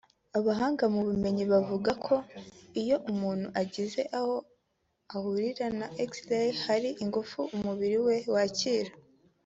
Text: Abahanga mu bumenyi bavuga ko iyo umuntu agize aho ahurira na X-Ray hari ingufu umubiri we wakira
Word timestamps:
Abahanga 0.37 0.83
mu 0.93 1.01
bumenyi 1.07 1.43
bavuga 1.53 1.91
ko 2.05 2.15
iyo 2.81 2.97
umuntu 3.11 3.47
agize 3.61 4.01
aho 4.17 4.35
ahurira 5.15 5.65
na 5.79 5.87
X-Ray 6.09 6.49
hari 6.65 6.89
ingufu 7.03 7.39
umubiri 7.55 7.97
we 8.07 8.17
wakira 8.33 8.91